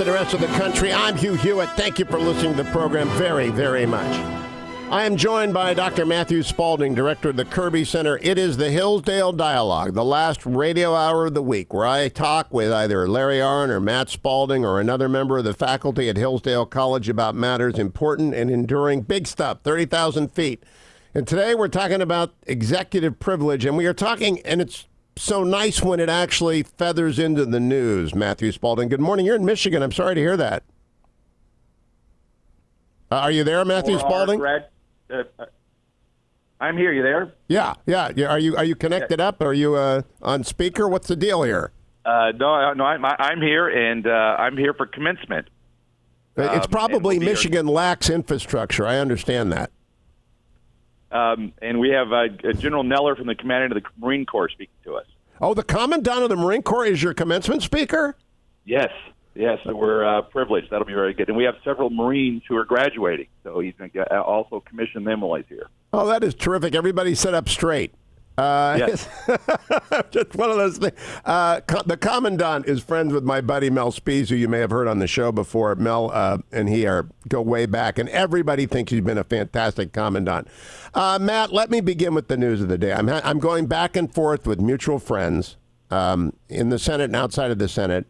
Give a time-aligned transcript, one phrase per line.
[0.00, 0.90] to the rest of the country.
[0.90, 1.68] I'm Hugh Hewitt.
[1.72, 4.10] Thank you for listening to the program very, very much.
[4.90, 6.06] I am joined by Dr.
[6.06, 8.18] Matthew Spalding, director of the Kirby Center.
[8.22, 12.50] It is the Hillsdale Dialogue, the last radio hour of the week, where I talk
[12.50, 16.64] with either Larry Arnn or Matt Spalding or another member of the faculty at Hillsdale
[16.64, 19.02] College about matters important and enduring.
[19.02, 20.64] Big stuff, 30,000 feet.
[21.12, 24.86] And today we're talking about executive privilege, and we are talking, and it's
[25.16, 28.88] so nice when it actually feathers into the news, Matthew Spalding.
[28.88, 29.26] Good morning.
[29.26, 29.82] You're in Michigan.
[29.82, 30.62] I'm sorry to hear that.
[33.10, 34.40] Uh, are you there, Matthew Spalding?
[34.40, 34.60] Uh,
[35.10, 35.44] uh,
[36.60, 36.92] I'm here.
[36.92, 37.32] You there?
[37.48, 38.10] Yeah, yeah.
[38.14, 38.26] yeah.
[38.26, 39.28] Are you are you connected yeah.
[39.28, 39.42] up?
[39.42, 40.88] Are you uh, on speaker?
[40.88, 41.72] What's the deal here?
[42.04, 42.84] Uh, no, no.
[42.84, 45.48] I'm I'm here, and uh, I'm here for commencement.
[46.36, 48.86] It's um, probably Michigan lacks infrastructure.
[48.86, 49.70] I understand that.
[51.10, 54.74] Um, and we have uh, General Neller from the Commandant of the Marine Corps speaking
[54.84, 55.06] to us.
[55.40, 58.16] Oh, the Commandant of the Marine Corps is your commencement speaker?
[58.64, 58.92] Yes.
[59.34, 60.70] Yes, we're uh, privileged.
[60.70, 61.28] That'll be very good.
[61.28, 65.20] And we have several Marines who are graduating, so he's going to also commission them
[65.20, 65.68] while he's here.
[65.92, 66.74] Oh, that is terrific.
[66.74, 67.94] Everybody set up straight.
[68.40, 69.06] Uh, yes.
[70.10, 70.94] just one of those things.
[71.26, 74.70] Uh, co- the commandant is friends with my buddy Mel Spiese, who you may have
[74.70, 75.74] heard on the show before.
[75.74, 79.92] Mel uh, and he are go way back, and everybody thinks he's been a fantastic
[79.92, 80.48] commandant.
[80.94, 82.92] Uh, Matt, let me begin with the news of the day.
[82.92, 85.58] I'm ha- I'm going back and forth with mutual friends
[85.90, 88.06] um, in the Senate and outside of the Senate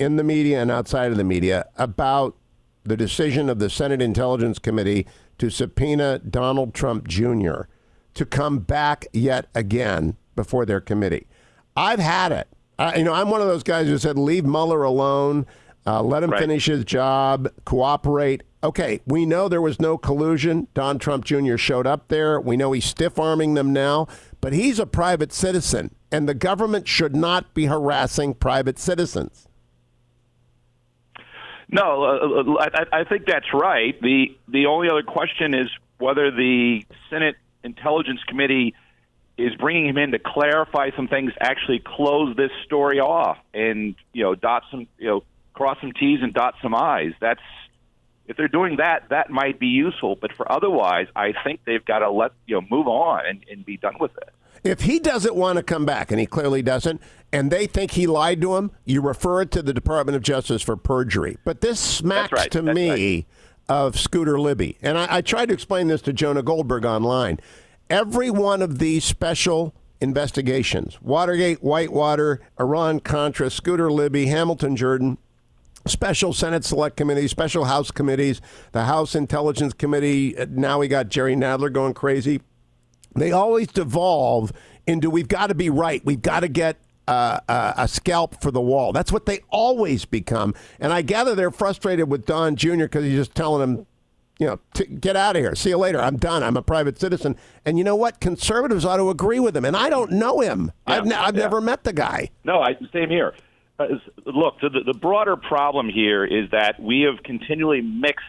[0.00, 2.36] in the media and outside of the media about
[2.82, 5.06] the decision of the Senate Intelligence Committee
[5.38, 7.62] to subpoena Donald Trump Jr.
[8.14, 11.26] to come back yet again before their committee.
[11.76, 12.48] I've had it.
[12.78, 15.46] I, you know, I'm one of those guys who said, leave Mueller alone,
[15.86, 16.40] uh, let him right.
[16.40, 18.42] finish his job, cooperate.
[18.62, 20.68] Okay, we know there was no collusion.
[20.74, 21.56] Don Trump Jr.
[21.56, 22.40] showed up there.
[22.40, 24.06] We know he's stiff arming them now,
[24.40, 29.46] but he's a private citizen, and the government should not be harassing private citizens.
[31.72, 34.00] No, uh, uh, I, I think that's right.
[34.02, 35.68] the The only other question is
[35.98, 38.74] whether the Senate Intelligence Committee
[39.38, 44.22] is bringing him in to clarify some things, actually close this story off, and you
[44.22, 47.12] know, dot some, you know, cross some T's and dot some I's.
[47.20, 47.40] That's
[48.26, 50.16] if they're doing that, that might be useful.
[50.16, 53.64] But for otherwise, I think they've got to let you know move on and, and
[53.64, 54.30] be done with it.
[54.62, 57.00] If he doesn't want to come back, and he clearly doesn't,
[57.32, 60.60] and they think he lied to him, you refer it to the Department of Justice
[60.60, 61.38] for perjury.
[61.44, 62.50] But this smacks right.
[62.50, 63.26] to That's me right.
[63.68, 64.78] Of Scooter Libby.
[64.82, 67.38] And I, I tried to explain this to Jonah Goldberg online.
[67.88, 75.18] Every one of these special investigations Watergate, Whitewater, Iran Contra, Scooter Libby, Hamilton Jordan,
[75.86, 78.40] special Senate Select Committees, special House committees,
[78.72, 80.36] the House Intelligence Committee.
[80.36, 82.40] Uh, now we got Jerry Nadler going crazy.
[83.14, 84.52] They always devolve
[84.86, 86.04] into we've got to be right.
[86.04, 86.78] We've got to get
[87.10, 88.92] uh, uh, a scalp for the wall.
[88.92, 90.54] That's what they always become.
[90.78, 92.84] And I gather they're frustrated with Don Jr.
[92.84, 93.86] because he's just telling them,
[94.38, 95.56] you know, t- get out of here.
[95.56, 96.00] See you later.
[96.00, 96.44] I'm done.
[96.44, 97.36] I'm a private citizen.
[97.64, 98.20] And you know what?
[98.20, 99.64] Conservatives ought to agree with him.
[99.64, 100.70] And I don't know him.
[100.86, 101.42] Yeah, I've, ne- I've yeah.
[101.42, 102.30] never met the guy.
[102.44, 103.34] No, I, same here.
[103.80, 103.86] Uh,
[104.26, 108.24] look, the, the broader problem here is that we have continually mixed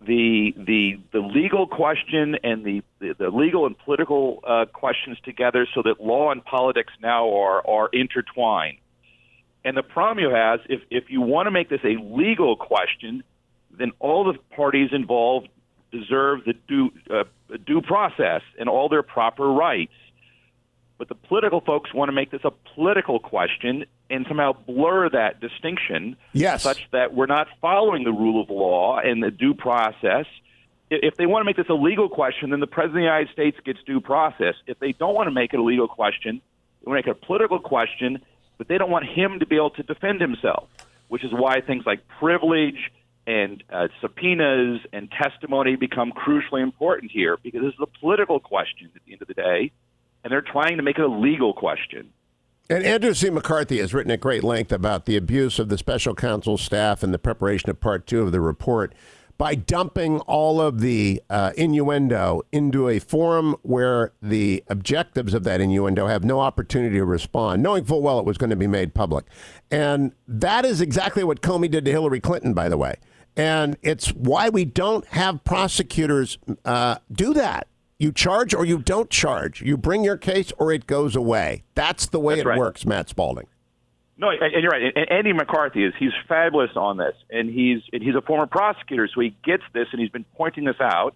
[0.00, 5.66] the the the legal question and the the, the legal and political uh, questions together,
[5.74, 8.78] so that law and politics now are are intertwined.
[9.64, 13.24] And the problem you have, if if you want to make this a legal question,
[13.76, 15.48] then all the parties involved
[15.90, 17.24] deserve the due uh,
[17.66, 19.92] due process and all their proper rights.
[20.98, 25.40] But the political folks want to make this a political question and somehow blur that
[25.40, 26.64] distinction yes.
[26.64, 30.26] such that we're not following the rule of law and the due process.
[30.90, 33.32] If they want to make this a legal question, then the President of the United
[33.32, 34.54] States gets due process.
[34.66, 36.42] If they don't want to make it a legal question,
[36.80, 38.20] they want to make it a political question,
[38.56, 40.68] but they don't want him to be able to defend himself,
[41.06, 42.90] which is why things like privilege
[43.24, 48.90] and uh, subpoenas and testimony become crucially important here because this is a political question
[48.96, 49.70] at the end of the day
[50.24, 52.10] and they're trying to make it a legal question.
[52.70, 53.30] And Andrew C.
[53.30, 57.12] McCarthy has written at great length about the abuse of the special counsel staff in
[57.12, 58.94] the preparation of part two of the report
[59.38, 65.60] by dumping all of the uh, innuendo into a forum where the objectives of that
[65.60, 68.94] innuendo have no opportunity to respond, knowing full well it was going to be made
[68.94, 69.24] public.
[69.70, 72.96] And that is exactly what Comey did to Hillary Clinton, by the way.
[73.36, 77.68] And it's why we don't have prosecutors uh, do that.
[77.98, 79.60] You charge or you don't charge.
[79.60, 81.64] You bring your case or it goes away.
[81.74, 82.58] That's the way That's it right.
[82.58, 83.48] works, Matt Spalding.
[84.16, 84.92] No, and you're right.
[84.94, 89.08] And Andy McCarthy is he's fabulous on this, and he's and he's a former prosecutor,
[89.12, 91.14] so he gets this, and he's been pointing this out.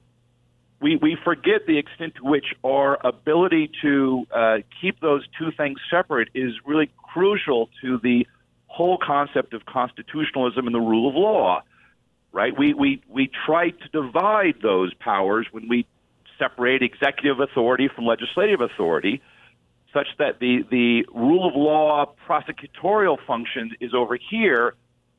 [0.80, 5.78] We we forget the extent to which our ability to uh, keep those two things
[5.90, 8.26] separate is really crucial to the
[8.66, 11.62] whole concept of constitutionalism and the rule of law.
[12.32, 12.56] Right?
[12.56, 15.86] We we we try to divide those powers when we
[16.38, 19.22] separate executive authority from legislative authority,
[19.92, 24.74] such that the the rule of law prosecutorial function is over here,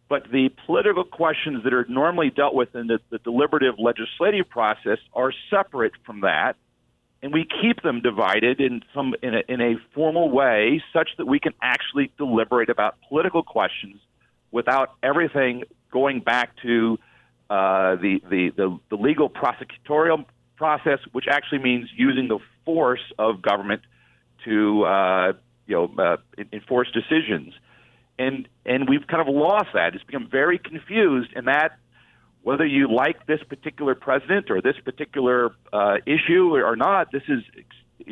[0.09, 4.97] but the political questions that are normally dealt with in the, the deliberative legislative process
[5.13, 6.55] are separate from that
[7.23, 11.25] and we keep them divided in some in a, in a formal way such that
[11.25, 13.95] we can actually deliberate about political questions
[14.51, 16.99] without everything going back to
[17.49, 20.25] uh, the, the, the the legal prosecutorial
[20.63, 23.81] process, which actually means using the force of government
[24.45, 25.33] to uh,
[25.67, 26.15] you know uh,
[26.53, 27.53] enforce decisions,
[28.17, 29.93] and and we've kind of lost that.
[29.93, 31.71] It's become very confused, and that
[32.43, 37.43] whether you like this particular president or this particular uh, issue or not, this is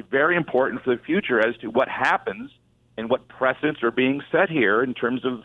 [0.10, 2.52] very important for the future as to what happens
[2.98, 5.40] and what precedents are being set here in terms of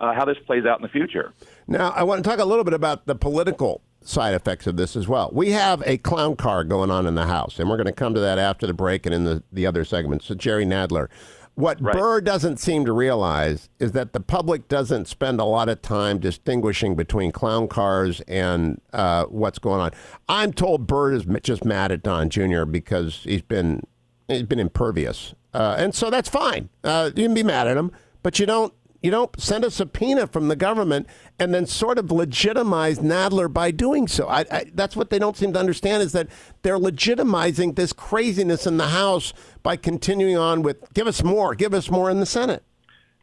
[0.00, 1.32] uh, how this plays out in the future.
[1.68, 4.96] Now, I want to talk a little bit about the political side effects of this
[4.96, 5.30] as well.
[5.32, 8.14] We have a clown car going on in the House, and we're going to come
[8.14, 10.26] to that after the break and in the, the other segments.
[10.26, 11.08] So, Jerry Nadler.
[11.56, 11.94] What right.
[11.94, 16.18] Burr doesn't seem to realize is that the public doesn't spend a lot of time
[16.18, 19.90] distinguishing between clown cars and uh, what's going on.
[20.28, 22.64] I'm told Burr is just mad at Don Jr.
[22.64, 23.82] because he's been
[24.28, 26.70] he's been impervious, uh, and so that's fine.
[26.82, 27.92] Uh, you can be mad at him,
[28.22, 31.06] but you don't you don't send a subpoena from the government
[31.38, 34.28] and then sort of legitimize Nadler by doing so.
[34.28, 36.28] I, I, that's what they don't seem to understand is that
[36.62, 39.32] they're legitimizing this craziness in the House
[39.62, 42.62] by continuing on with give us more, give us more in the Senate.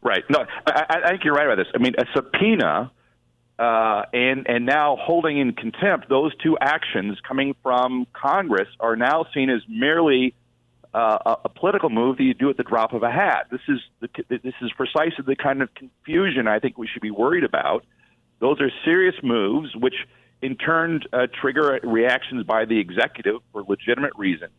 [0.02, 0.24] Right.
[0.30, 1.66] No, I, I think you're right about this.
[1.74, 2.90] I mean, a subpoena
[3.58, 9.26] uh, and and now holding in contempt those two actions coming from Congress are now
[9.34, 10.34] seen as merely
[10.94, 13.48] uh, a, political move that you do at the drop of a hat.
[13.50, 17.10] This is the, this is precisely the kind of confusion I think we should be
[17.10, 17.84] worried about.
[18.40, 19.94] Those are serious moves, which
[20.40, 24.52] in turn uh, trigger reactions by the executive for legitimate reasons.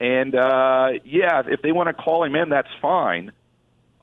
[0.00, 3.32] And uh, yeah, if they want to call him in, that's fine.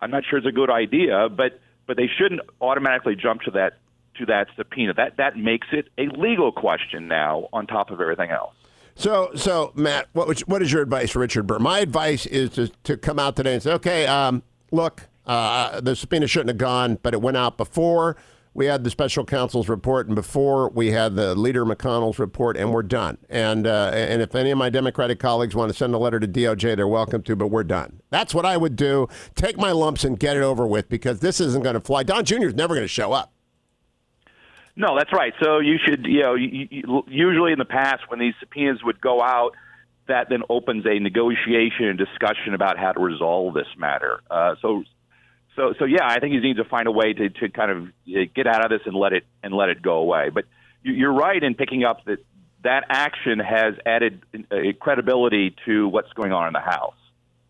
[0.01, 3.73] I'm not sure it's a good idea, but but they shouldn't automatically jump to that
[4.17, 4.93] to that subpoena.
[4.93, 8.53] That that makes it a legal question now, on top of everything else.
[8.99, 11.59] So, so Matt, what what is your advice Richard Burr?
[11.59, 14.43] My advice is to, to come out today and say, okay, um,
[14.73, 18.17] look, uh, the subpoena shouldn't have gone, but it went out before
[18.53, 22.73] we had the special counsel's report and before we had the leader McConnell's report, and
[22.73, 23.17] we're done.
[23.29, 26.27] And uh, and if any of my Democratic colleagues want to send a letter to
[26.27, 28.01] DOJ, they're welcome to, but we're done.
[28.09, 29.07] That's what I would do.
[29.33, 32.03] Take my lumps and get it over with because this isn't going to fly.
[32.03, 32.47] Don Jr.
[32.47, 33.31] is never going to show up.
[34.79, 35.33] No, that's right.
[35.43, 36.35] So you should, you know,
[37.05, 39.51] usually in the past when these subpoenas would go out,
[40.07, 44.21] that then opens a negotiation and discussion about how to resolve this matter.
[44.31, 44.85] Uh, so,
[45.57, 47.87] so, so yeah, I think you need to find a way to, to kind of
[47.87, 50.29] uh, get out of this and let it and let it go away.
[50.29, 50.45] But
[50.81, 52.19] you're right in picking up that
[52.63, 56.95] that action has added uh, credibility to what's going on in the House,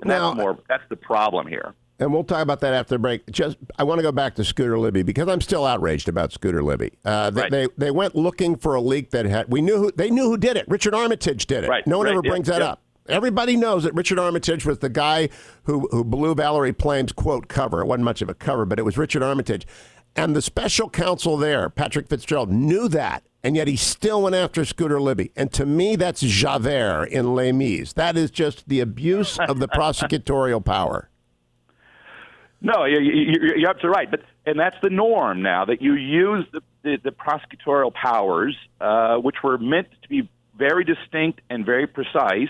[0.02, 3.00] and now, that's more that's the problem here and we'll talk about that after the
[3.00, 3.30] break.
[3.30, 6.64] Just, I want to go back to Scooter Libby because I'm still outraged about Scooter
[6.64, 6.94] Libby.
[7.04, 7.52] Uh, they, right.
[7.52, 10.38] they, they went looking for a leak that had we knew who, they knew who
[10.38, 10.66] did it.
[10.68, 11.70] Richard Armitage did it.
[11.70, 11.86] Right.
[11.86, 12.14] No one right.
[12.14, 12.82] ever brings that up.
[13.08, 15.30] Everybody knows that Richard Armitage was the guy
[15.64, 17.82] who who blew Valerie Plame's quote cover.
[17.82, 19.66] It wasn't much of a cover, but it was Richard Armitage.
[20.16, 24.66] And the special counsel there, Patrick Fitzgerald, knew that, and yet he still went after
[24.66, 25.32] Scooter Libby.
[25.36, 27.94] And to me, that's Javert in Les Mis.
[27.94, 31.09] That is just the abuse of the prosecutorial power.
[32.62, 36.98] No, you're absolutely right, but and that's the norm now that you use the the,
[37.04, 42.50] the prosecutorial powers, uh, which were meant to be very distinct and very precise,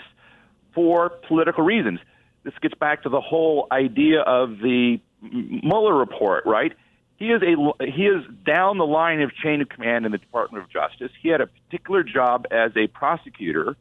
[0.74, 2.00] for political reasons.
[2.44, 6.74] This gets back to the whole idea of the Mueller report, right?
[7.18, 10.63] He is a he is down the line of chain of command in the Department
[10.63, 11.12] of Justice.
[11.22, 13.75] He had a particular job as a prosecutor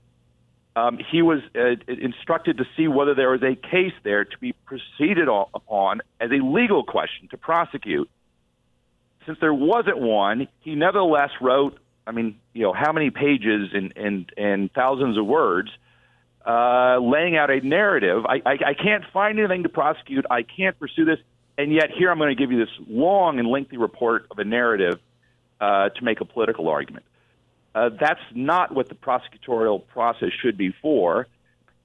[0.79, 4.53] um, he was uh, instructed to see whether there was a case there to be
[4.53, 8.09] proceeded upon as a legal question to prosecute.
[9.27, 13.93] Since there wasn't one, he nevertheless wrote, I mean, you know, how many pages and,
[13.97, 15.71] and, and thousands of words
[16.47, 18.25] uh, laying out a narrative.
[18.25, 20.25] I, I, I can't find anything to prosecute.
[20.31, 21.19] I can't pursue this.
[21.59, 24.45] And yet, here I'm going to give you this long and lengthy report of a
[24.45, 25.01] narrative
[25.61, 27.05] uh, to make a political argument.
[27.79, 31.29] Uh, that's not what the prosecutorial process should be for.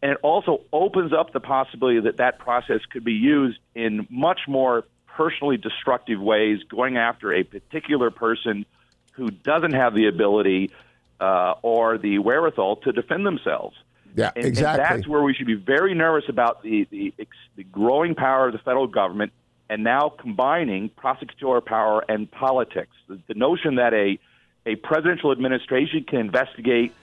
[0.02, 4.42] And it also opens up the possibility that that process could be used in much
[4.48, 8.66] more personally destructive ways, going after a particular person
[9.12, 10.72] who doesn't have the ability
[11.20, 13.76] uh, or the wherewithal to defend themselves.
[14.16, 14.84] Yeah, and, exactly.
[14.84, 17.14] And that's where we should be very nervous about the, the,
[17.56, 19.32] the growing power of the federal government
[19.70, 22.96] and now combining prosecutorial power and politics.
[23.08, 24.18] The, the notion that a
[24.66, 26.94] a presidential administration can investigate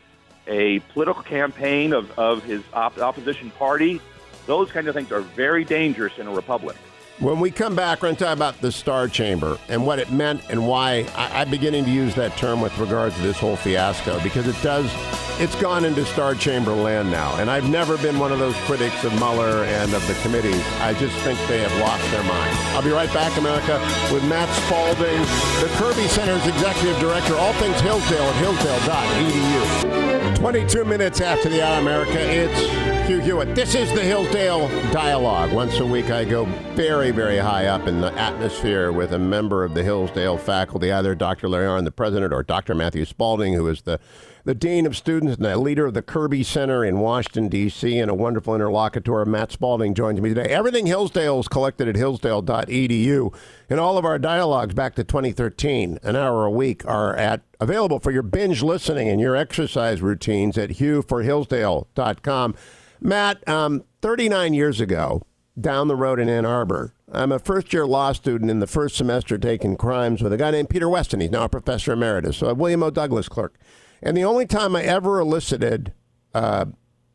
[0.46, 4.00] a political campaign of, of his op- opposition party,
[4.46, 6.76] those kind of things are very dangerous in a republic.
[7.20, 10.10] When we come back, we're going to talk about the Star Chamber and what it
[10.10, 13.56] meant and why I, am beginning to use that term with regards to this whole
[13.56, 14.90] fiasco because it does,
[15.38, 17.36] it's gone into Star Chamber land now.
[17.36, 20.58] And I've never been one of those critics of Mueller and of the committee.
[20.80, 22.56] I just think they have lost their mind.
[22.72, 23.78] I'll be right back, America,
[24.10, 25.20] with Matt Spalding,
[25.60, 30.38] the Kirby Center's executive director, all things Hillsdale at hillsdale.edu.
[30.38, 33.56] 22 minutes after the hour, America, it's Hugh Hewitt.
[33.56, 35.52] This is the Hillsdale Dialogue.
[35.52, 36.44] Once a week, I go
[36.76, 41.16] very, very high up in the atmosphere with a member of the Hillsdale faculty, either
[41.16, 41.48] Dr.
[41.48, 42.72] Larry Arnn, the president, or Dr.
[42.72, 43.98] Matthew Spalding, who is the
[44.44, 48.10] the dean of students and the leader of the Kirby Center in Washington, D.C., and
[48.10, 50.48] a wonderful interlocutor, Matt Spalding, joins me today.
[50.48, 53.34] Everything Hillsdale is collected at hillsdale.edu,
[53.68, 57.98] and all of our dialogues back to 2013, an hour a week, are at available
[57.98, 62.54] for your binge listening and your exercise routines at hughforhillsdale.com.
[63.00, 65.22] Matt, um, 39 years ago,
[65.58, 68.96] down the road in Ann Arbor, I'm a first year law student in the first
[68.96, 71.20] semester taking crimes with a guy named Peter Westen.
[71.20, 72.90] He's now a professor emeritus, so a William O.
[72.90, 73.58] Douglas clerk.
[74.02, 75.92] And the only time I ever elicited
[76.34, 76.66] uh,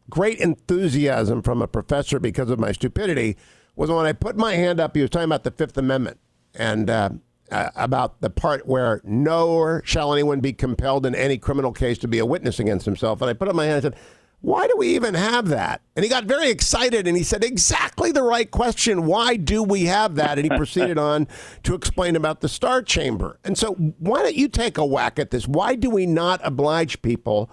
[0.09, 3.37] great enthusiasm from a professor because of my stupidity
[3.75, 4.95] was when I put my hand up.
[4.95, 6.19] He was talking about the Fifth Amendment
[6.53, 7.09] and uh,
[7.51, 12.07] uh, about the part where nor shall anyone be compelled in any criminal case to
[12.07, 13.21] be a witness against himself.
[13.21, 14.01] And I put up my hand and said,
[14.45, 15.81] why do we even have that?
[15.95, 19.07] And he got very excited and he said, exactly the right question.
[19.07, 20.37] Why do we have that?
[20.37, 21.27] And he proceeded on
[21.63, 23.39] to explain about the Star Chamber.
[23.43, 25.47] And so, why don't you take a whack at this?
[25.47, 27.49] Why do we not oblige people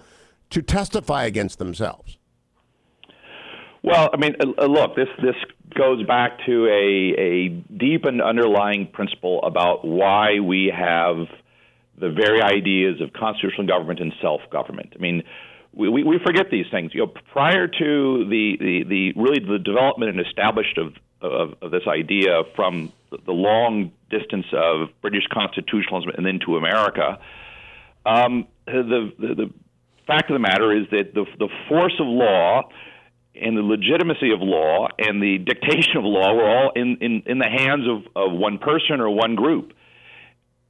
[0.51, 2.19] to testify against themselves?
[3.81, 5.35] Well, I mean, uh, look, this this
[5.75, 11.25] goes back to a a deep and underlying principle about why we have
[11.97, 14.93] the very ideas of constitutional government and self government.
[14.95, 15.23] I mean,
[15.73, 16.93] we, we forget these things.
[16.93, 21.71] You know, prior to the, the, the really the development and established of, of, of
[21.71, 27.19] this idea from the long distance of British constitutionalism and then to America,
[28.05, 29.53] um, the, the, the
[30.05, 32.63] fact of the matter is that the, the force of law
[33.35, 37.39] and the legitimacy of law and the dictation of law were all in, in, in
[37.39, 39.73] the hands of, of one person or one group.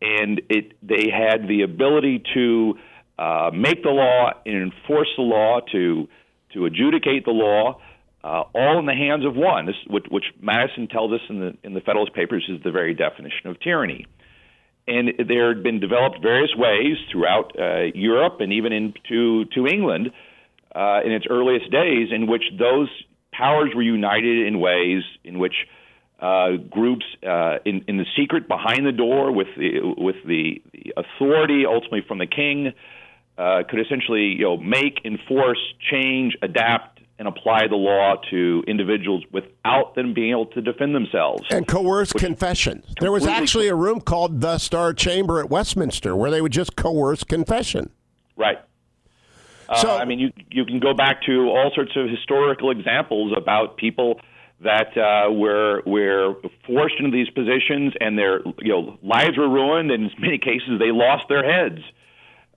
[0.02, 2.78] And it, they had the ability to
[3.18, 6.08] uh, make the law and enforce the law, to
[6.54, 7.80] to adjudicate the law,
[8.24, 9.66] uh, all in the hands of one.
[9.66, 12.94] This, which, which Madison tells us in the in the Federalist Papers is the very
[12.94, 14.06] definition of tyranny.
[14.86, 20.12] And there had been developed various ways throughout uh, Europe and even into to England
[20.76, 22.90] uh, in its earliest days in which those
[23.32, 25.54] powers were united in ways in which
[26.20, 30.94] uh, groups uh, in, in the secret behind the door with the with the, the
[30.98, 32.74] authority ultimately from the king
[33.38, 35.60] uh, could essentially you know make, enforce,
[35.92, 41.44] change, adapt, and apply the law to individuals without them being able to defend themselves
[41.50, 42.84] and coerce confession.
[43.00, 46.76] There was actually a room called the Star Chamber at Westminster where they would just
[46.76, 47.92] coerce confession.
[48.36, 48.58] Right.
[49.70, 53.34] Uh, so, I mean, you you can go back to all sorts of historical examples
[53.36, 54.20] about people
[54.62, 56.36] that uh, were were
[56.66, 60.80] forced into these positions and their you know lives were ruined, and in many cases
[60.80, 61.80] they lost their heads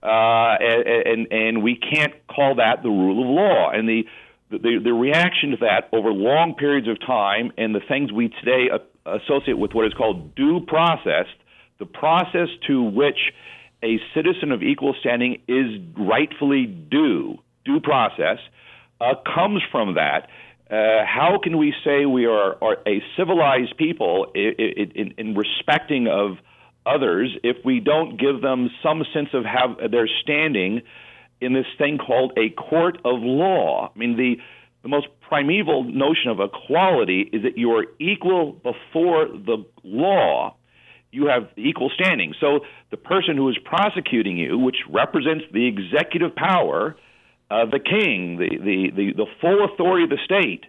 [0.07, 3.71] uh, and, and we can't call that the rule of law.
[3.71, 4.05] And the,
[4.49, 8.69] the, the reaction to that over long periods of time and the things we today
[9.05, 11.25] associate with what is called due process,
[11.79, 13.33] the process to which
[13.83, 18.37] a citizen of equal standing is rightfully due, due process,
[19.01, 20.29] uh, comes from that.
[20.71, 24.53] Uh, how can we say we are, are a civilized people in,
[24.95, 26.37] in, in respecting of
[26.87, 30.81] others if we don't give them some sense of have their standing
[31.41, 33.91] in this thing called a court of law.
[33.93, 34.37] I mean, the
[34.83, 40.55] the most primeval notion of equality is that you are equal before the law.
[41.11, 42.33] You have equal standing.
[42.39, 46.95] So the person who is prosecuting you, which represents the executive power,
[47.49, 50.65] uh, the king, the, the, the, the full authority of the state,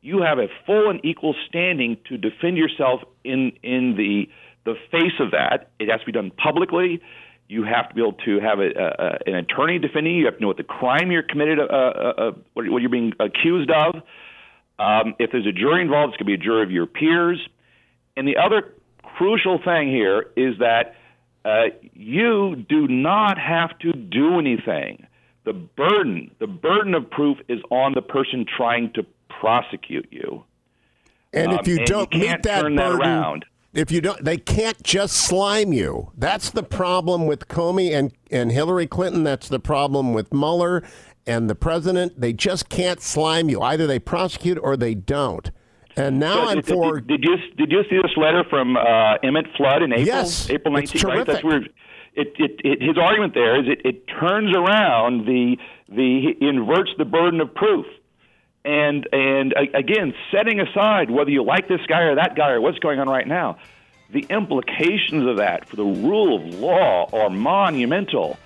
[0.00, 4.28] you have a full and equal standing to defend yourself in, in the
[4.68, 7.00] the face of that, it has to be done publicly.
[7.48, 10.20] You have to be able to have a, a, an attorney defending you.
[10.20, 13.14] You have to know what the crime you're committed, uh, uh, uh, what, you're being
[13.18, 13.90] accused of.
[14.78, 17.40] Um, if there's a jury involved, it's going to be a jury of your peers.
[18.16, 20.84] And the other crucial thing here is that
[21.44, 25.06] uh, you do not have to do anything.
[25.44, 29.06] The burden, the burden of proof is on the person trying to
[29.40, 30.44] prosecute you.
[31.32, 33.46] And if Um, you and don't you meet can't that turn that around.
[33.78, 36.10] If you don't, they can't just slime you.
[36.16, 39.22] That's the problem with Comey and and Hillary Clinton.
[39.22, 40.82] That's the problem with Mueller
[41.26, 42.20] and the president.
[42.20, 43.62] They just can't slime you.
[43.62, 45.52] Either they prosecute or they don't.
[45.96, 47.00] And now So I'm did, for.
[47.00, 50.06] Did, did you did you see this letter from uh, Emmett Flood in April?
[50.06, 51.04] Yes, April it's 19th.
[51.04, 51.26] Right?
[51.26, 51.44] That's terrific.
[51.44, 51.62] where
[52.14, 55.56] it, it, it, his argument there is it, it turns around the
[55.88, 57.86] the inverts the burden of proof.
[58.64, 62.78] And and again, setting aside whether you like this guy or that guy or what's
[62.78, 63.58] going on right now,
[64.10, 68.38] the implications of that for the rule of law are monumental.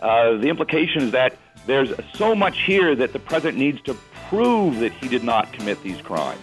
[0.00, 3.94] Uh, the implication is that there's so much here that the president needs to
[4.28, 6.40] prove that he did not commit these crimes.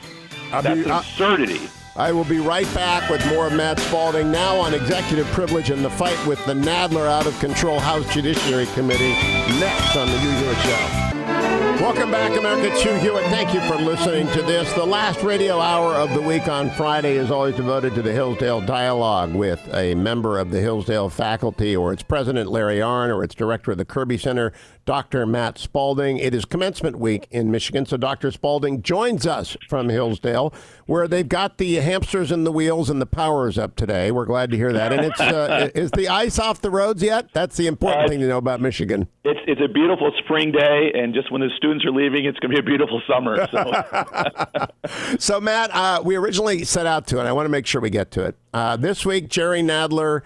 [0.51, 1.59] I'll That's be- absurdity.
[1.95, 5.83] I will be right back with more of Matt Spalding now on executive privilege and
[5.83, 9.11] the fight with the Nadler out of control House Judiciary Committee
[9.59, 11.18] next on the Hewitt Show.
[11.43, 12.67] Welcome back, America.
[12.71, 13.23] It's Hugh Hewitt.
[13.25, 14.71] Thank you for listening to this.
[14.73, 18.61] The last radio hour of the week on Friday is always devoted to the Hillsdale
[18.61, 23.33] Dialogue with a member of the Hillsdale faculty, or its president, Larry Arnn, or its
[23.33, 24.51] director of the Kirby Center,
[24.85, 25.25] Dr.
[25.25, 26.17] Matt Spalding.
[26.17, 28.31] It is commencement week in Michigan, so Dr.
[28.31, 30.53] Spalding joins us from Hillsdale,
[30.85, 34.11] where they've got the hamsters and the wheels and the powers up today.
[34.11, 34.91] We're glad to hear that.
[34.91, 37.29] And it's uh, is the ice off the roads yet?
[37.33, 39.07] That's the important Uh, thing to know about Michigan.
[39.23, 42.53] It's it's a beautiful spring day, and just when the students are leaving, it's going
[42.53, 43.47] to be a beautiful summer.
[43.51, 47.81] So So, Matt, uh, we originally set out to, and I want to make sure
[47.81, 48.37] we get to it.
[48.53, 50.21] Uh, this week, Jerry Nadler,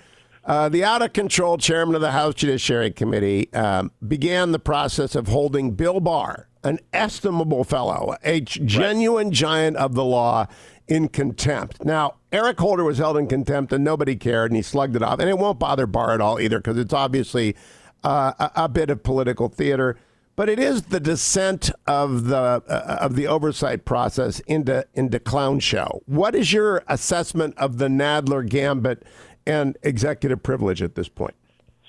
[0.46, 5.16] uh, the out of control chairman of the House Judiciary Committee, um, began the process
[5.16, 10.48] of holding Bill Barr, an estimable fellow, a genuine giant of the law,
[10.88, 11.84] in contempt.
[11.86, 15.20] Now, Eric Holder was held in contempt, and nobody cared, and he slugged it off.
[15.20, 17.56] And it won't bother Barr at all either, because it's obviously
[18.04, 19.98] uh, a, a bit of political theater.
[20.36, 25.60] But it is the descent of the uh, of the oversight process into into clown
[25.60, 26.02] show.
[26.08, 29.04] What is your assessment of the Nadler gambit
[29.46, 31.36] and executive privilege at this point?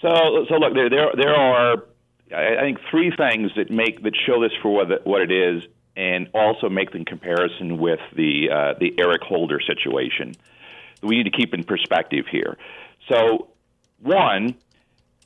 [0.02, 1.85] So, so look, there, there, there are,
[2.37, 5.62] I think, three things that make that show this for what, it- what it is,
[5.96, 10.35] and also make the comparison with the uh, the Eric Holder situation.
[11.02, 12.59] We need to keep in perspective here.
[13.09, 13.48] So,
[14.00, 14.57] one,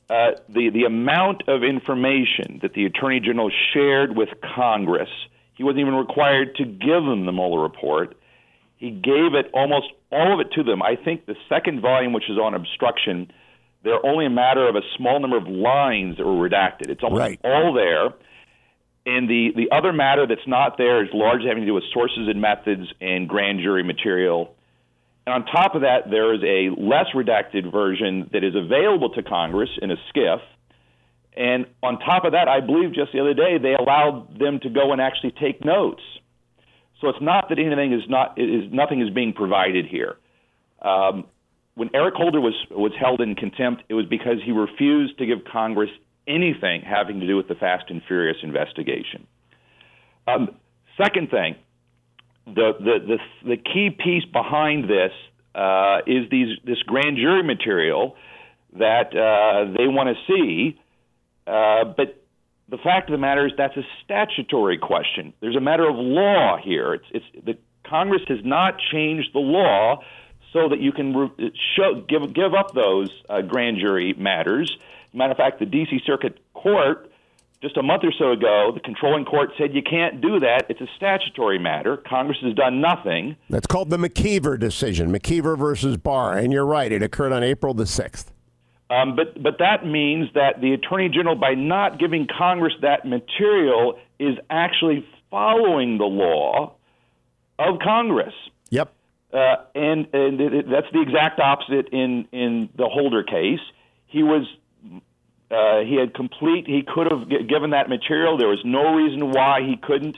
[0.09, 5.09] uh, the the amount of information that the Attorney General shared with Congress,
[5.55, 8.15] he wasn't even required to give them the Mueller report.
[8.77, 10.81] He gave it almost all of it to them.
[10.81, 13.29] I think the second volume, which is on obstruction,
[13.83, 16.89] they're only a matter of a small number of lines that were redacted.
[16.89, 17.39] It's almost Right.
[17.43, 18.13] all there.
[19.05, 22.27] And the, the other matter that's not there is largely having to do with sources
[22.27, 24.55] and methods and grand jury material.
[25.29, 29.69] On top of that, there is a less redacted version that is available to Congress
[29.81, 30.39] in a SCIF.
[31.35, 34.69] And on top of that, I believe just the other day they allowed them to
[34.69, 36.01] go and actually take notes.
[37.01, 40.17] So it's not that anything is not is nothing is being provided here.
[40.81, 41.25] Um,
[41.75, 45.39] when Eric Holder was was held in contempt, it was because he refused to give
[45.49, 45.89] Congress
[46.27, 49.27] anything having to do with the Fast and Furious investigation.
[50.27, 50.55] Um,
[51.01, 51.55] second thing,
[52.55, 55.11] the, the the the key piece behind this
[55.55, 58.15] uh, is these this grand jury material
[58.73, 60.79] that uh, they want to see,
[61.47, 62.23] uh, but
[62.69, 65.33] the fact of the matter is that's a statutory question.
[65.39, 66.93] There's a matter of law here.
[66.93, 70.03] It's it's the Congress has not changed the law
[70.53, 74.77] so that you can re- show give give up those uh, grand jury matters.
[75.13, 76.01] Matter of fact, the D.C.
[76.05, 77.08] Circuit Court
[77.61, 80.63] just a month or so ago, the controlling court said you can't do that.
[80.69, 81.97] It's a statutory matter.
[81.97, 83.35] Congress has done nothing.
[83.49, 86.37] That's called the McKeever decision, McKeever versus Barr.
[86.37, 88.31] And you're right; it occurred on April the sixth.
[88.89, 93.99] Um, but but that means that the attorney general, by not giving Congress that material,
[94.19, 96.75] is actually following the law
[97.59, 98.33] of Congress.
[98.69, 98.93] Yep.
[99.31, 103.59] Uh, and and it, it, that's the exact opposite in in the Holder case.
[104.07, 104.47] He was
[105.51, 106.67] uh, he had complete.
[106.67, 108.37] He could have g- given that material.
[108.37, 110.17] There was no reason why he couldn't.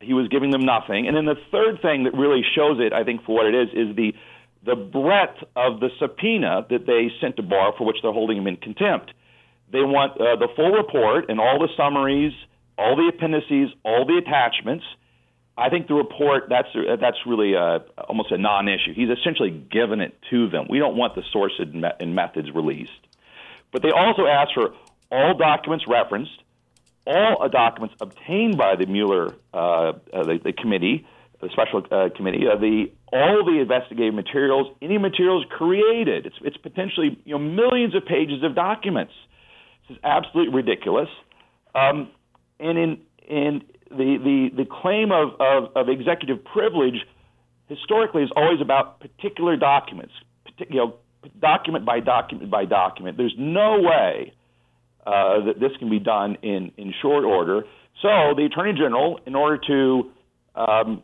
[0.00, 1.06] He was giving them nothing.
[1.06, 3.68] And then the third thing that really shows it, I think, for what it is,
[3.68, 4.14] is the
[4.64, 8.46] the breadth of the subpoena that they sent to Barr, for which they're holding him
[8.46, 9.12] in contempt.
[9.72, 12.32] They want uh, the full report and all the summaries,
[12.78, 14.84] all the appendices, all the attachments.
[15.56, 16.68] I think the report that's
[17.00, 18.94] that's really uh, almost a non-issue.
[18.94, 20.66] He's essentially given it to them.
[20.68, 22.90] We don't want the source and, me- and methods released.
[23.72, 24.74] But they also asked for
[25.10, 26.42] all documents referenced,
[27.06, 31.06] all uh, documents obtained by the Mueller uh, uh, the, the committee,
[31.40, 36.26] the special uh, committee, uh, the all the investigative materials, any materials created.
[36.26, 39.12] It's it's potentially you know millions of pages of documents.
[39.88, 41.08] This is absolutely ridiculous.
[41.74, 42.10] Um,
[42.60, 47.06] and in in the, the, the claim of, of, of executive privilege
[47.68, 50.12] historically is always about particular documents,
[50.68, 50.94] you know,
[51.40, 53.16] document by document by document.
[53.16, 54.32] There's no way
[55.06, 57.62] uh, that this can be done in, in short order.
[58.00, 60.10] So the Attorney General, in order to
[60.54, 61.02] um,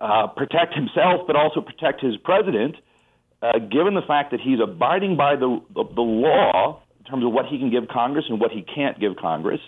[0.00, 2.76] uh, protect himself but also protect his president,
[3.42, 7.32] uh, given the fact that he's abiding by the, the, the law in terms of
[7.32, 9.60] what he can give Congress and what he can't give Congress,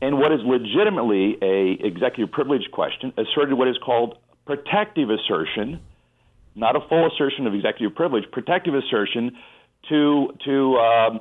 [0.00, 5.80] and what is legitimately a executive privilege question, asserted what is called protective assertion,
[6.54, 9.32] not a full assertion of executive privilege, protective assertion
[9.88, 11.20] to to um,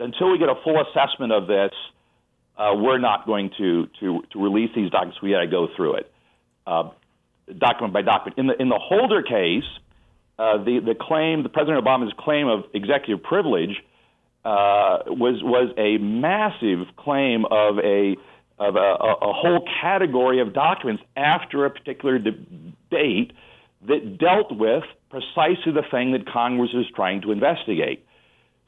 [0.00, 1.72] until we get a full assessment of this,
[2.56, 5.20] uh, we're not going to to to release these documents.
[5.22, 6.12] We got to go through it,
[6.66, 6.90] uh,
[7.56, 8.38] document by document.
[8.38, 9.68] In the in the Holder case,
[10.38, 13.76] uh, the the claim, the President Obama's claim of executive privilege,
[14.44, 18.16] uh, was was a massive claim of a
[18.58, 23.32] of a, a, whole category of documents after a particular debate
[23.86, 28.04] that dealt with precisely the thing that Congress is trying to investigate.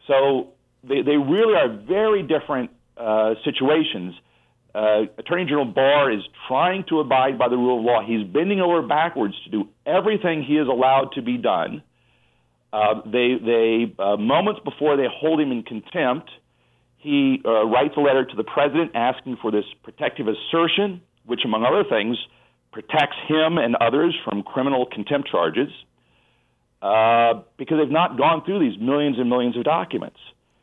[0.07, 0.49] So
[0.83, 4.15] they, they really are very different uh, situations.
[4.75, 8.07] Uh, Attorney General Barr is trying to abide by the rule of law.
[8.07, 11.83] He's bending over backwards to do everything he is allowed to be done.
[12.73, 16.31] Uh, they, they uh, moments before they hold him in contempt,
[16.99, 21.65] he uh, writes a letter to the president asking for this protective assertion, which, among
[21.65, 22.17] other things,
[22.73, 25.69] protects him and others from criminal contempt charges
[26.83, 30.19] uh, because they've not gone through these millions and millions of documents.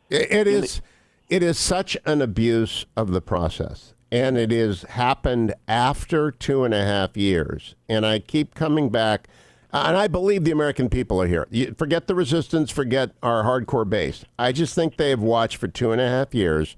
[0.10, 0.82] It is,
[1.30, 3.94] it is such an abuse of the process.
[4.10, 7.76] And it has happened after two and a half years.
[7.90, 9.28] And I keep coming back,
[9.74, 11.46] and I believe the American people are here.
[11.52, 14.24] You, forget the resistance, forget our hardcore base.
[14.40, 16.78] I just think they have watched for two and a half years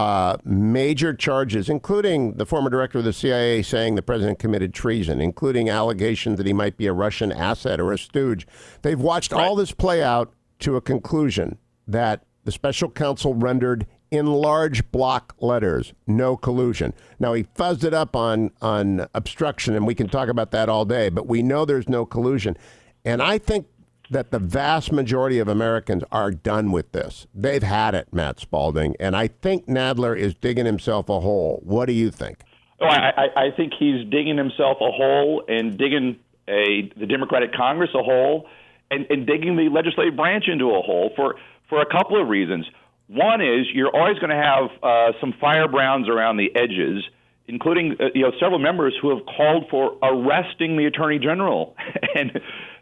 [0.00, 5.20] uh, major charges, including the former director of the CIA saying the president committed treason,
[5.20, 8.46] including allegations that he might be a Russian asset or a stooge.
[8.80, 9.46] They've watched right.
[9.46, 15.34] all this play out to a conclusion that the special counsel rendered in large block
[15.38, 16.94] letters no collusion.
[17.18, 20.86] Now he fuzzed it up on on obstruction and we can talk about that all
[20.86, 22.56] day, but we know there's no collusion.
[23.04, 23.66] And I think
[24.10, 27.28] that the vast majority of Americans are done with this.
[27.32, 31.60] They've had it, Matt Spalding, and I think Nadler is digging himself a hole.
[31.62, 32.42] What do you think?
[32.80, 36.18] Oh, I, I think he's digging himself a hole and digging
[36.48, 38.48] a the Democratic Congress a hole,
[38.90, 41.36] and, and digging the legislative branch into a hole for
[41.68, 42.66] for a couple of reasons.
[43.06, 47.04] One is you're always going to have uh, some firebrands around the edges,
[47.46, 51.76] including uh, you know several members who have called for arresting the attorney general,
[52.14, 52.40] and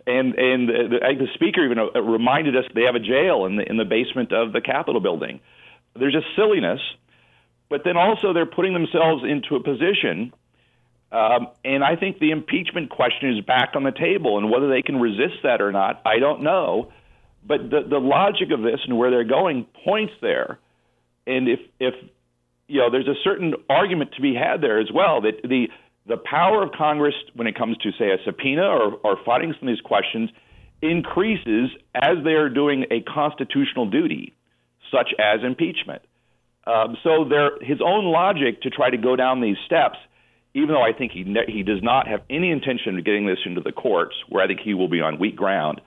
[0.08, 3.68] and and the, the speaker even uh, reminded us they have a jail in the
[3.68, 5.40] in the basement of the Capitol building.
[5.94, 6.80] There's just silliness,
[7.68, 10.32] but then also they're putting themselves into a position.
[11.10, 14.82] Um, and I think the impeachment question is back on the table, and whether they
[14.82, 16.92] can resist that or not, I don't know.
[17.46, 20.58] But the the logic of this and where they're going points there.
[21.26, 21.94] And if if
[22.68, 25.68] you know, there's a certain argument to be had there as well that the
[26.08, 29.68] the power of Congress when it comes to, say, a subpoena or, or fighting some
[29.68, 30.30] of these questions
[30.80, 34.32] increases as they are doing a constitutional duty,
[34.90, 36.02] such as impeachment.
[36.66, 39.98] Um, so there, his own logic to try to go down these steps,
[40.54, 43.38] even though I think he ne- he does not have any intention of getting this
[43.44, 45.80] into the courts, where I think he will be on weak ground.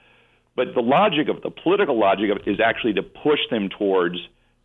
[0.55, 4.17] But the logic of the political logic of it is actually to push them towards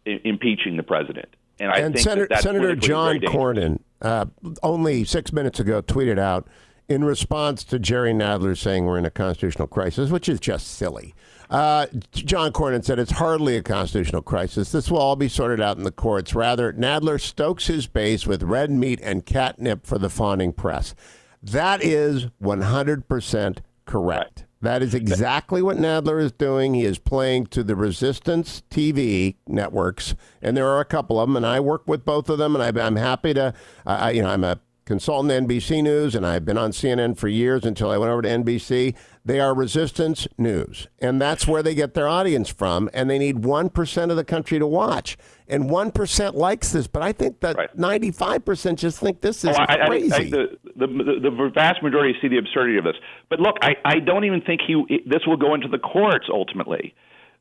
[0.06, 1.28] I- impeaching the president.
[1.58, 4.26] And I and think Senator, that Senator John Cornyn uh,
[4.62, 6.46] only six minutes ago tweeted out
[6.88, 11.14] in response to Jerry Nadler saying we're in a constitutional crisis, which is just silly.
[11.48, 14.72] Uh, John Cornyn said it's hardly a constitutional crisis.
[14.72, 16.34] This will all be sorted out in the courts.
[16.34, 20.94] Rather, Nadler stokes his base with red meat and catnip for the fawning press.
[21.42, 24.45] That is 100% correct.
[24.62, 26.74] That is exactly what Nadler is doing.
[26.74, 31.36] He is playing to the resistance TV networks, and there are a couple of them,
[31.36, 33.52] and I work with both of them, and I, am happy to,
[34.12, 37.90] you know, I'm a consultant NBC News, and I've been on CNN for years until
[37.90, 38.94] I went over to NBC.
[39.24, 43.38] They are resistance news, and that's where they get their audience from, and they need
[43.38, 45.18] 1% of the country to watch.
[45.48, 47.76] And 1% likes this, but I think that right.
[47.76, 50.12] 95% just think this oh, is oh, I, crazy.
[50.12, 52.96] I, I, the, the, the, vast majority see the absurdity of this.
[53.28, 56.94] But look, I, I don't even think he this will go into the courts ultimately.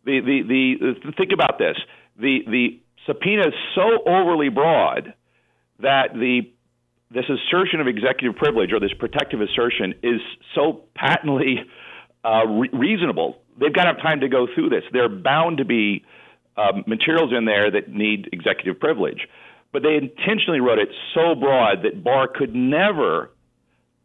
[0.06, 1.78] The, the, the, the think about this.
[2.18, 5.14] The, the subpoena is so overly broad
[5.80, 6.42] that the
[7.12, 10.22] this assertion of executive privilege or this protective assertion is
[10.54, 11.64] so patently
[12.24, 13.38] uh, re- reasonable.
[13.60, 14.84] They've got to have time to go through this.
[14.92, 16.04] There are bound to be
[16.58, 19.28] um, materials in there that need executive privilege.
[19.72, 23.32] But they intentionally wrote it so broad that Barr could never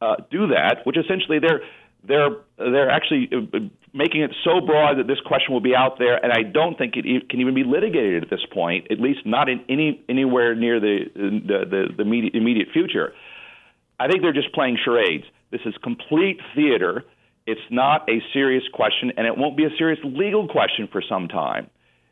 [0.03, 1.61] uh, do that, which essentially they're
[2.03, 3.59] they're they're actually uh,
[3.93, 6.95] making it so broad that this question will be out there, and I don't think
[6.97, 10.81] it can even be litigated at this point, at least not in any anywhere near
[10.81, 13.13] the the the, the immediate, immediate future.
[13.99, 15.25] I think they're just playing charades.
[15.51, 17.05] This is complete theater.
[17.47, 21.29] It's not a serious question, and it won't be a serious legal question for some
[21.29, 21.69] time.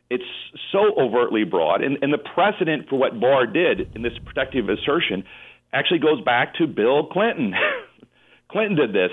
[0.09, 0.23] It's
[0.71, 5.23] so overtly broad, and, and the precedent for what Barr did in this protective assertion
[5.71, 7.53] actually goes back to Bill Clinton.
[8.51, 9.11] Clinton did this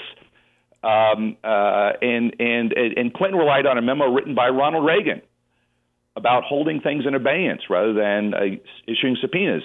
[0.87, 5.21] um, uh, and, and, and Clinton relied on a memo written by Ronald Reagan
[6.15, 8.39] about holding things in abeyance rather than uh,
[8.87, 9.65] issuing subpoenas.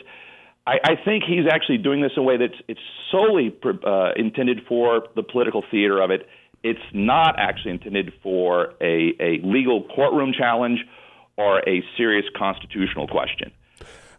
[0.66, 2.80] I, I think he's actually doing this in a way that's it's
[3.12, 6.28] solely uh, intended for the political theater of it.
[6.64, 10.80] It's not actually intended for a, a legal courtroom challenge
[11.38, 13.52] or a serious constitutional question.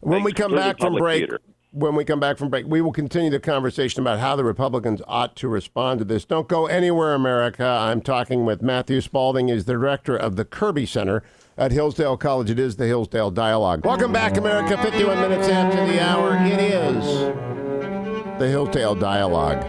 [0.00, 1.40] When we come back from break, theater
[1.72, 5.00] when we come back from break, we will continue the conversation about how the Republicans
[5.08, 6.24] ought to respond to this.
[6.26, 7.64] Don't go anywhere, America.
[7.64, 9.48] I'm talking with Matthew Spalding.
[9.48, 11.22] He's the director of the Kirby Center
[11.56, 12.50] at Hillsdale College.
[12.50, 13.86] It is the Hillsdale Dialogue.
[13.86, 14.76] Welcome back, America.
[14.82, 16.36] 51 minutes after the hour.
[16.44, 19.64] It is the Hillsdale Dialogue.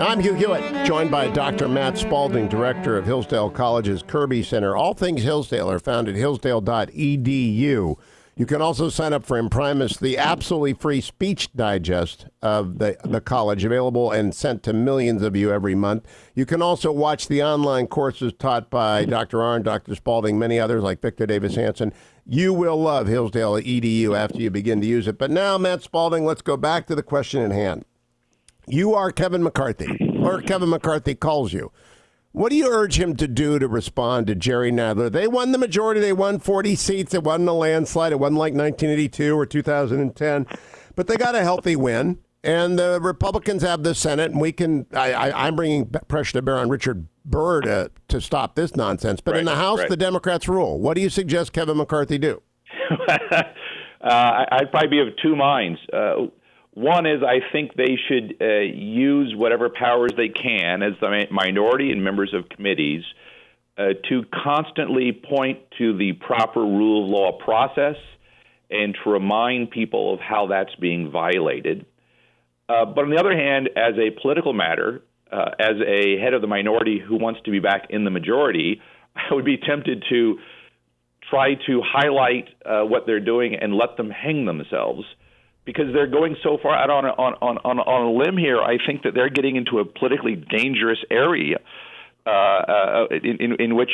[0.00, 1.68] I'm Hugh Hewitt, joined by Dr.
[1.68, 4.74] Matt Spalding, director of Hillsdale College's Kirby Center.
[4.74, 7.96] All things Hillsdale are found at hillsdale.edu.
[8.40, 13.20] You can also sign up for Imprimis, the absolutely free speech digest of the, the
[13.20, 16.06] college, available and sent to millions of you every month.
[16.34, 19.40] You can also watch the online courses taught by Dr.
[19.40, 19.94] Arnn, Dr.
[19.94, 21.92] Spalding, many others like Victor Davis Hanson.
[22.24, 25.18] You will love Hillsdale EDU after you begin to use it.
[25.18, 27.84] But now, Matt Spalding, let's go back to the question at hand.
[28.66, 31.72] You are Kevin McCarthy, or Kevin McCarthy calls you.
[32.32, 35.10] What do you urge him to do to respond to Jerry Nadler?
[35.10, 36.00] They won the majority.
[36.00, 37.12] They won 40 seats.
[37.12, 38.12] It wasn't a landslide.
[38.12, 40.46] It wasn't like 1982 or 2010,
[40.94, 42.18] but they got a healthy win.
[42.42, 44.86] And the Republicans have the Senate, and we can.
[44.94, 49.20] I, am bringing pressure to bear on Richard Burr to, to stop this nonsense.
[49.20, 49.90] But right, in the House, right.
[49.90, 50.80] the Democrats rule.
[50.80, 52.40] What do you suggest Kevin McCarthy do?
[53.10, 53.42] uh,
[54.00, 55.78] I'd probably be of two minds.
[55.92, 56.28] Uh,
[56.74, 61.90] one is I think they should uh, use whatever powers they can as the minority
[61.90, 63.02] and members of committees
[63.76, 67.96] uh, to constantly point to the proper rule of law process
[68.70, 71.86] and to remind people of how that's being violated.
[72.68, 75.02] Uh, but on the other hand, as a political matter,
[75.32, 78.80] uh, as a head of the minority who wants to be back in the majority,
[79.16, 80.38] I would be tempted to
[81.28, 85.04] try to highlight uh, what they're doing and let them hang themselves
[85.64, 88.60] because they're going so far out on a, on, on, on a limb here.
[88.60, 91.58] I think that they're getting into a politically dangerous area
[92.26, 93.90] uh, uh, in, in, in which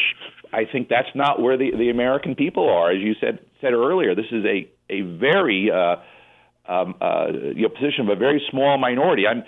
[0.52, 2.90] I think that's not where the, the American people are.
[2.90, 5.96] As you said said earlier, this is a a very uh,
[6.68, 9.26] um, uh, you know, position of a very small minority.
[9.26, 9.44] I'm,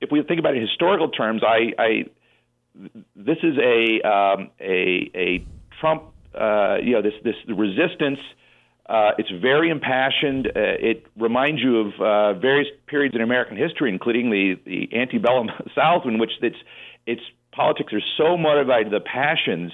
[0.00, 2.04] if we think about it in historical terms, I, I
[3.14, 5.46] this is a um, a a
[5.80, 8.18] Trump uh, you know this this resistance
[8.86, 10.48] uh, it's very impassioned.
[10.48, 15.48] Uh, it reminds you of uh, various periods in American history, including the, the antebellum
[15.74, 16.56] South, in which its
[17.06, 19.72] its politics are so motivated, by the passions,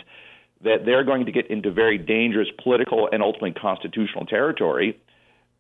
[0.63, 4.99] that they're going to get into very dangerous political and ultimately constitutional territory.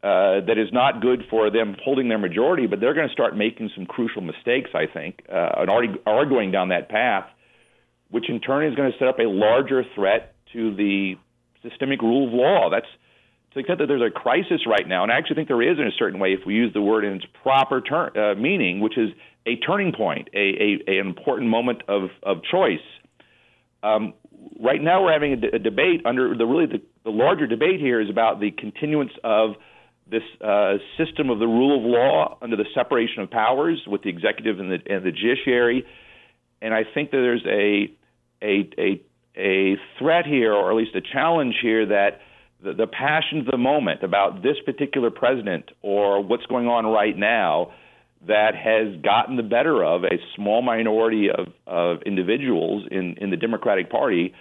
[0.01, 3.37] Uh, that is not good for them holding their majority, but they're going to start
[3.37, 7.25] making some crucial mistakes, I think, uh, and already are going down that path,
[8.09, 11.17] which in turn is going to set up a larger threat to the
[11.69, 12.71] systemic rule of law.
[12.71, 12.87] That's
[13.51, 15.79] to the extent that there's a crisis right now, and I actually think there is
[15.79, 18.81] in a certain way if we use the word in its proper ter- uh, meaning,
[18.81, 19.11] which is
[19.47, 22.85] a turning point, a, a, an important moment of, of choice.
[23.83, 24.13] Um,
[24.61, 27.81] right now, we're having a, d- a debate under the really the, the, larger debate
[27.81, 29.53] here is about the continuance of
[30.11, 34.09] this uh, system of the rule of law under the separation of powers with the
[34.09, 35.85] executive and the, and the judiciary.
[36.61, 37.95] And I think that there's a,
[38.43, 39.03] a, a,
[39.37, 42.21] a threat here, or at least a challenge here, that
[42.63, 47.17] the, the passion of the moment about this particular president or what's going on right
[47.17, 47.73] now
[48.27, 53.37] that has gotten the better of a small minority of, of individuals in, in the
[53.37, 54.35] Democratic Party,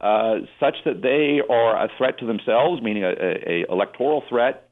[0.00, 4.70] uh, such that they are a threat to themselves, meaning a, a, a electoral threat.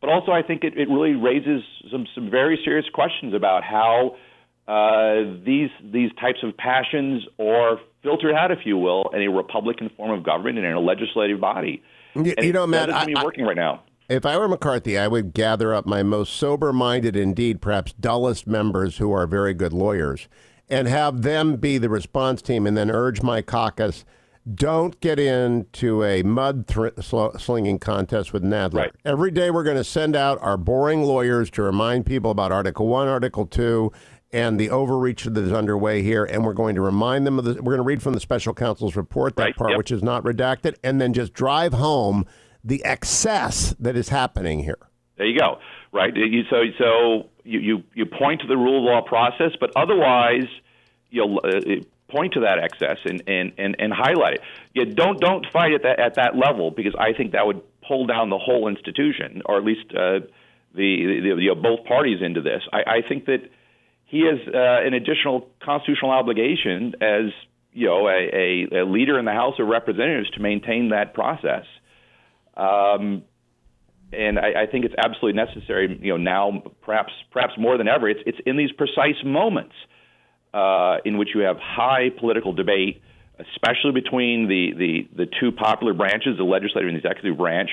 [0.00, 4.16] But also, I think it, it really raises some, some very serious questions about how
[4.66, 9.90] uh, these these types of passions are filtered out, if you will, in a Republican
[9.96, 11.82] form of government and in a legislative body.
[12.14, 13.82] You, you know, Matt, that I, working right now.
[14.08, 18.98] If I were McCarthy, I would gather up my most sober-minded, indeed, perhaps dullest members
[18.98, 20.28] who are very good lawyers,
[20.68, 24.04] and have them be the response team, and then urge my caucus
[24.54, 28.74] don't get into a mud thr- sl- slinging contest with Nadler.
[28.74, 28.92] Right.
[29.04, 32.86] Every day we're going to send out our boring lawyers to remind people about Article
[32.86, 33.92] 1, Article 2,
[34.32, 36.24] and the overreach that is underway here.
[36.24, 38.54] And we're going to remind them of the, we're going to read from the special
[38.54, 39.78] counsel's report, that Right, part yep.
[39.78, 42.26] which is not redacted, and then just drive home
[42.62, 44.78] the excess that is happening here.
[45.16, 45.58] There you go.
[45.92, 46.12] Right.
[46.50, 50.46] So so you, you you point to the rule of law process, but otherwise
[51.10, 51.60] you'll uh,
[52.10, 54.40] point to that excess and, and, and, and highlight it.
[54.74, 58.06] You don't don't fight at that at that level because I think that would pull
[58.06, 60.20] down the whole institution, or at least uh,
[60.74, 62.62] the, the, the both parties into this.
[62.72, 63.48] I, I think that
[64.08, 67.30] he has uh, an additional constitutional obligation as
[67.72, 71.64] you know a, a, a leader in the House of Representatives to maintain that process.
[72.56, 73.22] Um,
[74.10, 75.98] and I, I think it's absolutely necessary.
[76.00, 79.74] You know, now perhaps perhaps more than ever, it's it's in these precise moments
[80.54, 83.02] uh, in which you have high political debate,
[83.38, 87.70] especially between the, the the two popular branches, the legislative and the executive branch,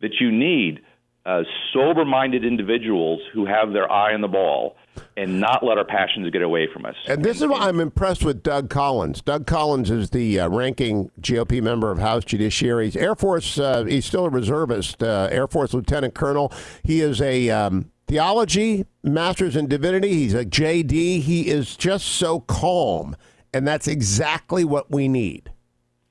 [0.00, 0.80] that you need
[1.26, 4.76] uh, sober-minded individuals who have their eye on the ball
[5.16, 6.94] and not let our passions get away from us.
[7.08, 9.22] And this is why I'm impressed with Doug Collins.
[9.22, 12.86] Doug Collins is the uh, ranking GOP member of House Judiciary.
[12.86, 13.58] He's Air Force.
[13.58, 16.52] Uh, he's still a reservist, uh, Air Force Lieutenant Colonel.
[16.82, 20.10] He is a um, theology master's in divinity.
[20.10, 21.22] He's a JD.
[21.22, 23.16] He is just so calm,
[23.52, 25.50] and that's exactly what we need.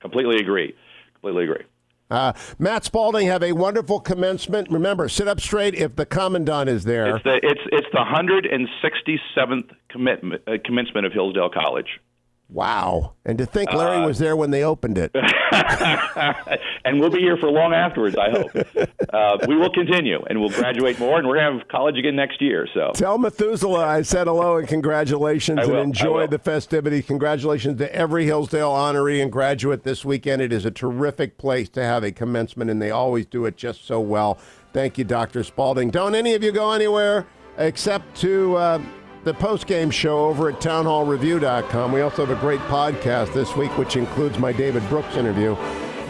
[0.02, 0.76] Completely agree.
[1.14, 1.64] Completely agree.
[2.14, 4.70] Uh, Matt Spalding, have a wonderful commencement.
[4.70, 7.16] Remember, sit up straight if the commandant is there.
[7.16, 12.00] It's the it's it's the hundred and sixty seventh commitment uh, commencement of Hillsdale College.
[12.54, 13.16] Wow.
[13.26, 15.12] And to think Larry was there when they opened it.
[16.86, 18.16] and we'll be here for long afterwards.
[18.16, 18.52] I hope.
[19.14, 22.16] Uh, we will continue, and we'll graduate more, and we're going to have college again
[22.16, 22.68] next year.
[22.74, 27.04] So Tell Methuselah I said hello and congratulations I will, I and enjoy the festivity.
[27.04, 30.42] Congratulations to every Hillsdale honoree and graduate this weekend.
[30.42, 33.86] It is a terrific place to have a commencement, and they always do it just
[33.86, 34.40] so well.
[34.74, 35.44] Thank you, Dr.
[35.44, 35.92] Spalding.
[35.92, 37.28] Don't any of you go anywhere
[37.60, 38.82] except to uh,
[39.24, 41.92] the post-game show over at townhallreview.com.
[41.92, 45.56] We also have a great podcast this week, which includes my David Brooks interview.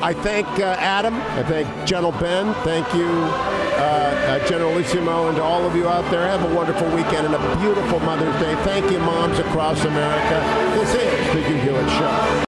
[0.01, 1.15] I thank uh, Adam.
[1.15, 2.53] I thank General Ben.
[2.65, 6.27] Thank you, uh, uh, Generalissimo, and to all of you out there.
[6.27, 8.55] Have a wonderful weekend and a beautiful Mother's Day.
[8.63, 10.75] Thank you, moms across America.
[10.77, 12.33] This is the Hugh Hewitt Show.